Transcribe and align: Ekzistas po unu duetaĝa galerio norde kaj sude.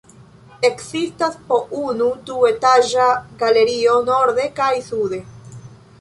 Ekzistas 0.69 1.35
po 1.51 1.59
unu 1.81 2.07
duetaĝa 2.29 3.05
galerio 3.45 3.95
norde 4.11 4.51
kaj 4.61 4.71
sude. 4.91 5.25